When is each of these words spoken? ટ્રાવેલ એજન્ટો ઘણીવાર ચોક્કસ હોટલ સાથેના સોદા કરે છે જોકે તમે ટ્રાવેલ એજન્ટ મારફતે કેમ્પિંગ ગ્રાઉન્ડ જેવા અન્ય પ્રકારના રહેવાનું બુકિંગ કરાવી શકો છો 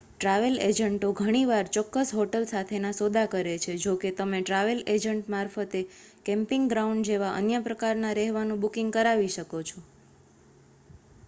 ટ્રાવેલ 0.11 0.55
એજન્ટો 0.59 1.09
ઘણીવાર 1.17 1.67
ચોક્કસ 1.75 2.13
હોટલ 2.13 2.47
સાથેના 2.47 2.93
સોદા 2.93 3.25
કરે 3.27 3.53
છે 3.57 3.75
જોકે 3.83 4.13
તમે 4.15 4.39
ટ્રાવેલ 4.41 4.81
એજન્ટ 4.95 5.29
મારફતે 5.29 5.79
કેમ્પિંગ 6.25 6.67
ગ્રાઉન્ડ 6.67 7.07
જેવા 7.07 7.31
અન્ય 7.35 7.63
પ્રકારના 7.63 8.17
રહેવાનું 8.17 8.61
બુકિંગ 8.61 8.91
કરાવી 8.91 9.31
શકો 9.31 9.63
છો 9.63 9.87